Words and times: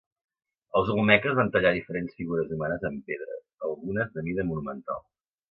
Els 0.77 0.87
olmeques 0.93 1.35
van 1.39 1.51
tallar 1.55 1.73
diferents 1.75 2.15
figures 2.21 2.49
humanes 2.57 2.87
en 2.91 2.99
pedra, 3.11 3.39
algunes 3.69 4.19
de 4.19 4.27
mida 4.31 4.49
monumental. 4.51 5.07